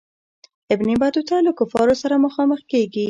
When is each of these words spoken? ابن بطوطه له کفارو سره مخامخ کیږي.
ابن 0.73 0.89
بطوطه 1.01 1.37
له 1.45 1.51
کفارو 1.59 1.95
سره 2.01 2.15
مخامخ 2.25 2.59
کیږي. 2.71 2.99